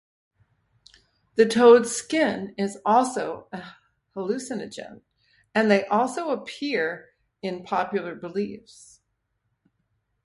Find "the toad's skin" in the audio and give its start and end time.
1.35-2.55